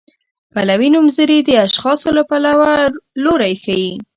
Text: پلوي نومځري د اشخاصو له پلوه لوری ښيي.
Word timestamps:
پلوي 0.53 0.89
نومځري 0.93 1.39
د 1.43 1.49
اشخاصو 1.65 2.09
له 2.17 2.23
پلوه 2.29 2.71
لوری 3.23 3.53
ښيي. 3.63 3.89